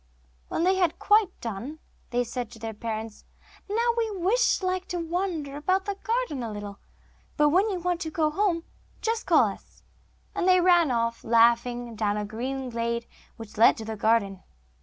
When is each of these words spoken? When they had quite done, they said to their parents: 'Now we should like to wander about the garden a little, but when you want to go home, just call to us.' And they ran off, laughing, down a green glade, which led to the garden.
When 0.47 0.63
they 0.63 0.77
had 0.77 0.97
quite 0.97 1.29
done, 1.41 1.77
they 2.09 2.23
said 2.23 2.49
to 2.49 2.57
their 2.57 2.73
parents: 2.73 3.23
'Now 3.69 3.93
we 3.95 4.35
should 4.35 4.65
like 4.65 4.87
to 4.87 4.97
wander 4.97 5.55
about 5.55 5.85
the 5.85 5.93
garden 5.93 6.41
a 6.41 6.51
little, 6.51 6.79
but 7.37 7.49
when 7.49 7.69
you 7.69 7.77
want 7.79 8.01
to 8.01 8.09
go 8.09 8.31
home, 8.31 8.63
just 9.03 9.27
call 9.27 9.47
to 9.49 9.53
us.' 9.57 9.83
And 10.33 10.47
they 10.49 10.59
ran 10.59 10.89
off, 10.89 11.23
laughing, 11.23 11.95
down 11.95 12.17
a 12.17 12.25
green 12.25 12.71
glade, 12.71 13.05
which 13.37 13.57
led 13.59 13.77
to 13.77 13.85
the 13.85 13.95
garden. 13.95 14.41